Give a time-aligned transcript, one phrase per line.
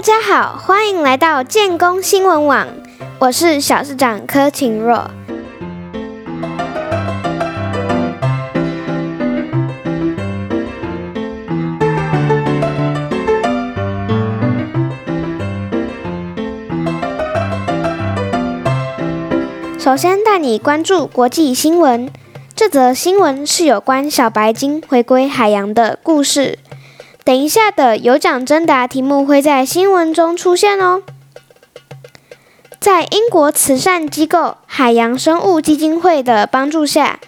[0.00, 2.66] 大家好，欢迎来到建工新闻网，
[3.18, 5.10] 我是小市长柯晴若。
[19.78, 22.10] 首先带你关注国际新闻，
[22.56, 26.58] 这则新闻是有关小白鲸回归海洋的故事。
[27.24, 31.02] 等一下的有奖征答题目会在新闻中出现哦。
[32.80, 37.20] 在英国慈善机构海洋生物基金会的帮助下，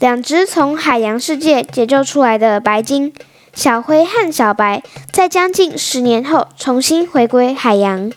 [0.00, 3.12] 两只从海洋世界解救出来的白鲸
[3.52, 8.10] 小灰和小白，在将近十年后重新回归海洋。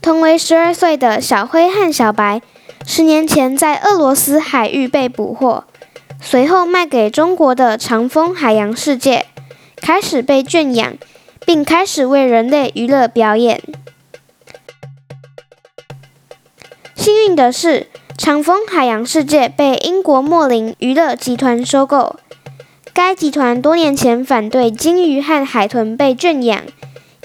[0.00, 2.40] 同为十二岁的小灰和小白，
[2.86, 5.64] 十年前在俄罗斯海域被捕获，
[6.20, 9.26] 随后卖给中国的长风海洋世界，
[9.76, 10.94] 开始被圈养，
[11.46, 13.62] 并开始为人类娱乐表演。
[16.94, 17.86] 幸运的是，
[18.18, 22.16] 长风海洋世界被英国莫林娱乐集团收购。
[22.92, 26.62] 该集团多年前反对鲸鱼和海豚被圈养。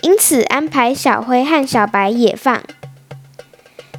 [0.02, 2.62] 因此，安排小灰和小白野放。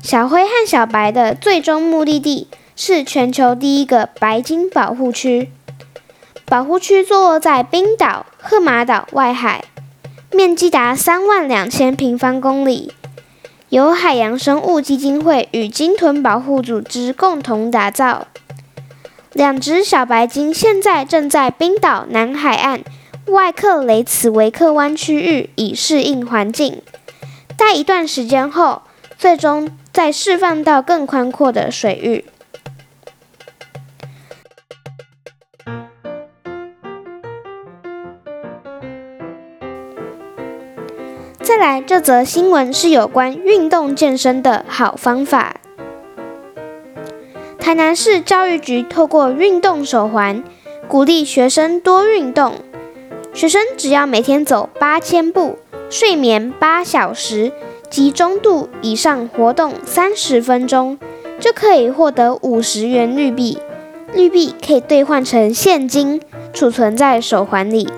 [0.02, 5.50] 小灰和小白的最终目的地是全球第一个白鲸保护区。
[6.44, 9.64] 保护区坐落在冰岛赫马岛外海，
[10.30, 12.92] 面积达三万两千平方公里，
[13.70, 18.26] 由海洋生物基金会与鲸豚保护组织共同打造。
[19.32, 22.82] 两只小白鲸现在正在冰岛南海岸。
[23.28, 26.82] 外克雷茨维克湾区域以适应环境，
[27.56, 28.82] 待一段时间后，
[29.16, 32.26] 最终再释放到更宽阔的水域。
[41.56, 45.54] 再来，这则新闻是有关运动健身的好方法。
[47.60, 50.42] 台南市教育局透过运动手环，
[50.88, 52.54] 鼓励学生多运动。
[53.32, 55.56] 学生只要每天走八千步，
[55.88, 57.52] 睡眠八小时，
[57.88, 60.98] 及中度以上活动三十分钟，
[61.38, 63.58] 就可以获得五十元绿币。
[64.12, 66.20] 绿币可以兑换成现金，
[66.52, 67.88] 储存在手环里。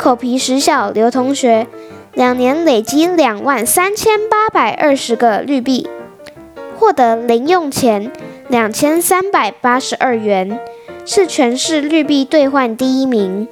[0.00, 1.66] 口皮实小刘同学，
[2.14, 5.86] 两年累积两万三千八百二十个绿币，
[6.78, 8.10] 获得零用钱
[8.48, 10.58] 两千三百八十二元。
[11.04, 13.46] 是全市绿币兑换第一名，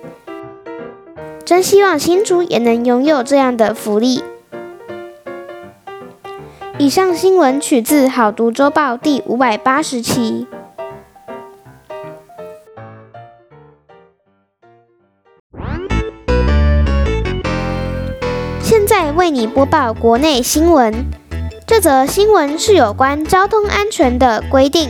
[1.44, 4.24] 真希望新竹也能拥有这样的福利。
[6.78, 10.46] 以上新闻取自《好读周报》第五百八十期。
[18.88, 21.04] 在为你播报国内新闻，
[21.66, 24.88] 这则新闻是有关交通安全的规定。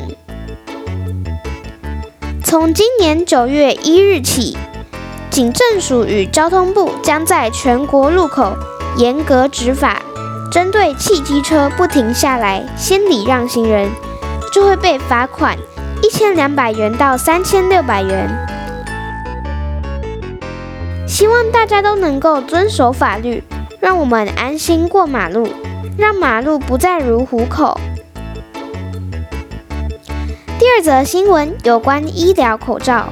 [2.45, 4.57] 从今年九月一日起，
[5.31, 8.57] 警政署与交通部将在全国路口
[8.97, 10.01] 严格执法，
[10.49, 13.91] 针对汽机车不停下来先礼让行人，
[14.53, 15.59] 就会被罚款
[16.05, 18.31] 一千两百元到三千六百元。
[21.05, 23.43] 希望大家都能够遵守法律，
[23.81, 25.49] 让我们安心过马路，
[25.97, 27.79] 让马路不再如虎口。
[30.59, 33.09] 第二则新闻有关医疗口罩。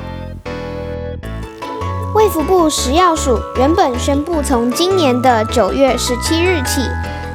[2.15, 6.81] 卫福部食药署原本宣布，从今年的九月十七日起，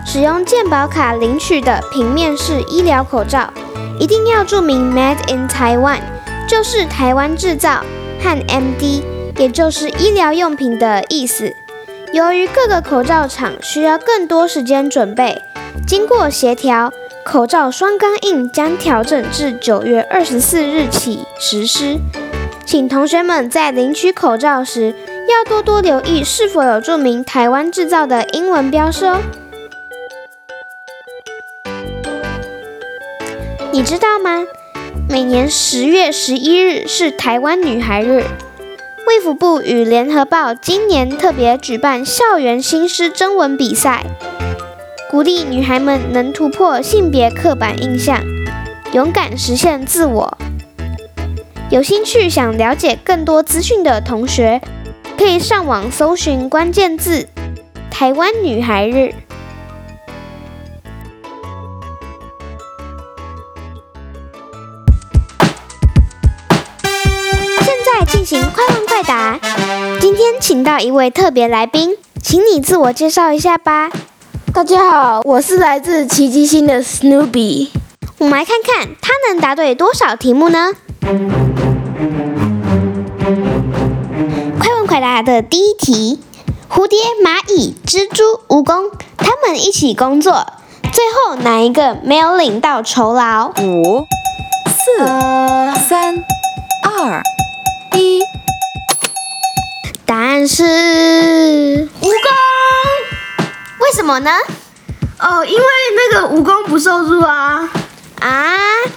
[0.06, 3.50] 使用健保卡领取的平面式医疗口罩，
[3.98, 6.02] 一定要注明 “Made in Taiwan”，
[6.50, 7.82] 就是台湾制造，
[8.20, 9.04] 和 “MD”，
[9.38, 11.56] 也就是医疗用品的意思。
[12.14, 15.42] 由于各个口罩厂需要更多时间准备，
[15.88, 16.92] 经过协调。
[17.24, 21.98] 口罩双钢印将调整至九月二十四日起实施，
[22.66, 24.94] 请同学们在领取口罩时
[25.30, 29.22] 要多多留意是否有注明“台湾制造”的英文标识哦。
[33.72, 34.44] 你知道吗？
[35.08, 38.26] 每年十月十一日是台湾女孩日，
[39.08, 44.04] 卫福部与联合报今年特别举办校园新诗征文比赛。
[45.10, 48.22] 鼓励女孩们能突破性别刻板印象，
[48.94, 50.38] 勇敢实现自我。
[51.70, 54.62] 有兴趣想了解更多资讯的同学，
[55.18, 57.28] 可以上网搜寻关键字
[57.90, 59.14] “台湾女孩日”。
[70.40, 73.90] 请到一位特别来宾，请你自我介绍一下吧。
[74.54, 77.70] 大家好，我是来自奇迹星的 Snoopy。
[78.18, 80.74] 我们来看看他能答对多少题目呢？
[84.60, 86.20] 快问快答的第一题：
[86.70, 90.46] 蝴蝶、蚂蚁、蜘蛛、蜈蚣，他们一起工作，
[90.92, 93.52] 最后哪一个没有领到酬劳？
[93.62, 94.06] 五、
[94.68, 95.06] 四、
[95.88, 96.24] 三、
[96.84, 97.24] 二、
[97.98, 98.22] 一。
[100.12, 101.88] 答案是蜈蚣。
[103.80, 104.30] 为什么呢？
[105.18, 105.66] 哦，因为
[105.96, 107.70] 那个蜈蚣不受住啊。
[108.20, 108.54] 啊，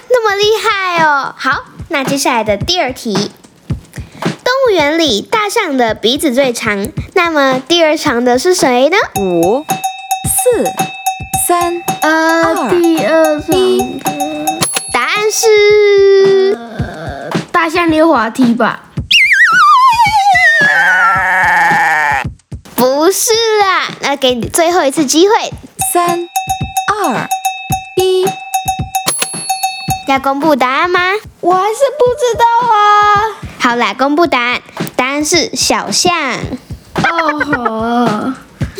[0.09, 1.33] 那么厉害哦！
[1.37, 8.97] 好，那接下来的第二题，动物园里大象的鼻子最长，那么第二长的是谁呢？
[9.15, 10.65] 五、四、
[11.47, 14.01] 三、呃，第二一。
[14.91, 18.81] 答案是呃，大象溜滑梯吧？
[23.17, 23.31] 是
[23.63, 25.35] 啊，那给你最后一次机会，
[25.93, 26.27] 三、
[27.07, 27.29] 二、
[27.95, 28.25] 一。
[30.05, 30.99] 要公布答案吗？
[31.39, 32.43] 我还是不知道
[32.75, 32.75] 啊。
[33.57, 34.61] 好啦，公布答案，
[34.97, 36.13] 答案是小象。
[37.05, 38.33] 哦吼，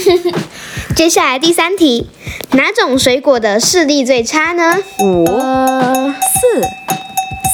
[0.97, 2.09] 接下来第三题，
[2.51, 4.77] 哪种水果的视力最差呢？
[4.99, 6.67] 五、呃，四、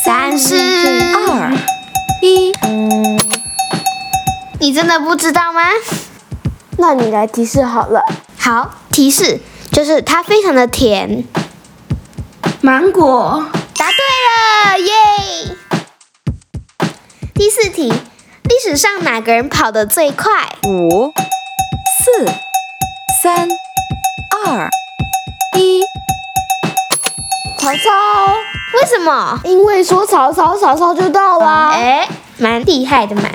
[0.03, 1.53] 三、是二、
[2.23, 2.51] 一。
[4.59, 5.61] 你真的不知道吗？
[6.81, 8.03] 那你来提示好了。
[8.39, 9.39] 好，提示
[9.71, 11.23] 就是它非常的甜。
[12.59, 13.45] 芒果。
[13.77, 15.55] 答对了，耶！
[17.35, 20.55] 第四题，历史上哪个人跑得最快？
[20.63, 21.11] 五、
[22.03, 22.25] 四、
[23.23, 23.47] 三、
[24.45, 24.69] 二、
[25.57, 25.83] 一。
[27.59, 28.33] 曹操。
[28.73, 29.39] 为什么？
[29.43, 31.69] 因为说曹操，曹操就到啦。
[31.73, 32.07] 哎，
[32.37, 33.29] 蛮厉害的嘛。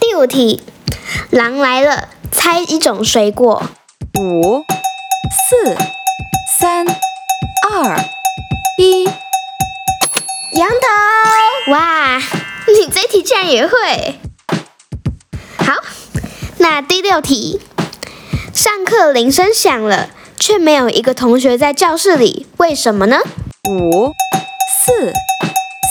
[0.00, 0.62] 第五题，
[1.30, 3.68] 狼来了，猜一种水果。
[4.18, 4.64] 五、
[5.30, 5.76] 四、
[6.58, 7.98] 三、二、
[8.78, 9.04] 一。
[9.04, 11.72] 羊头。
[11.72, 14.18] 哇，你这题竟然也会！
[15.58, 15.74] 好，
[16.56, 17.60] 那第六题，
[18.54, 20.08] 上课铃声响了，
[20.40, 23.18] 却没有一个同学在教室里，为什么呢？
[23.68, 24.14] 五、
[24.82, 25.12] 四、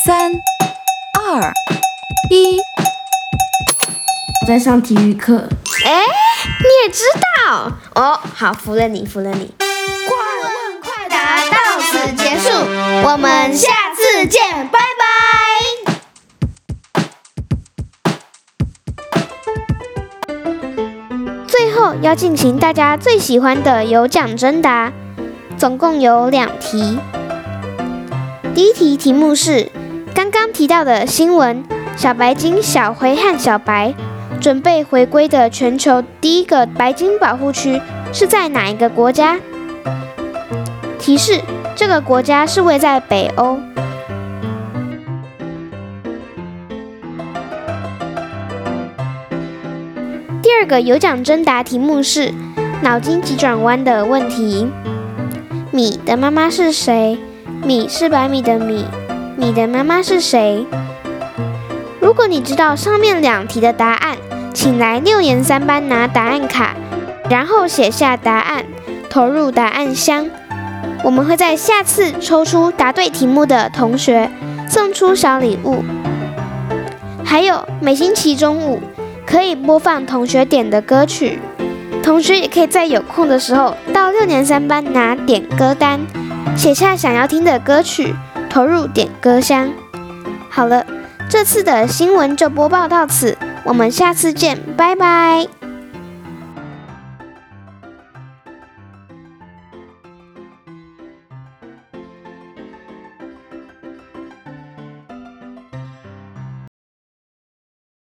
[0.03, 0.33] 三、
[1.13, 1.53] 二、
[2.31, 2.57] 一。
[4.47, 5.49] 在上体育课。
[5.83, 6.03] 哎，
[6.61, 7.03] 你也知
[7.43, 8.17] 道哦。
[8.33, 9.53] 好，服了你，服了你。
[9.59, 12.49] 快问快答到此结束，
[13.03, 15.03] 我们下次见，拜拜。
[21.45, 24.93] 最后要进行大家最喜欢的有奖征答，
[25.57, 26.97] 总共有两题。
[28.55, 29.69] 第一题题目是
[30.15, 31.65] 刚刚提到的新闻：
[31.97, 33.93] 小白鲸、小灰和小白
[34.39, 37.81] 准备回归的全球第一个白鲸保护区
[38.13, 39.37] 是在哪一个国家？
[40.99, 41.41] 提示：
[41.75, 43.59] 这个国家是位在北欧。
[50.41, 52.33] 第二个有奖征答题目是
[52.81, 54.67] 脑筋急转弯的问题：
[55.71, 57.17] 米的妈妈是谁？
[57.63, 58.85] 米是白米的米，
[59.35, 60.65] 米的妈妈是谁？
[61.99, 64.15] 如果你知道上面两题的答案，
[64.57, 66.75] 请来六年三班拿答案卡，
[67.29, 68.65] 然后写下答案，
[69.07, 70.27] 投入答案箱。
[71.03, 74.31] 我们会在下次抽出答对题目的同学，
[74.67, 75.83] 送出小礼物。
[77.23, 78.81] 还有每星期中午
[79.27, 81.37] 可以播放同学点的歌曲，
[82.01, 85.99] 同学也可以在有空的时候到六年三班拿点歌单，
[86.55, 88.15] 写下想要听的歌曲，
[88.49, 89.69] 投入点歌箱。
[90.49, 90.83] 好了，
[91.29, 95.66] 这次的新闻就播报到此，我们下次见，拜拜。